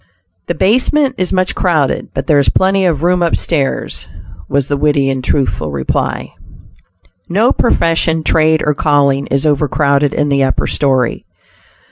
[0.47, 4.07] "The basement is much crowded, but there is plenty of room up stairs,"
[4.49, 6.33] was the witty and truthful reply.
[7.29, 11.23] No profession, trade, or calling, is overcrowded in the upper story.